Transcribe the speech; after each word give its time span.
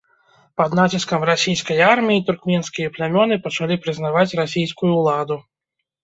Пад 0.59 0.71
націскам 0.77 1.25
расійскай 1.29 1.81
арміі 1.93 2.23
туркменскія 2.29 2.87
плямёны 2.95 3.37
пачалі 3.43 3.75
прызнаваць 3.83 4.37
расійскую 4.39 4.89
ўладу. 4.99 5.37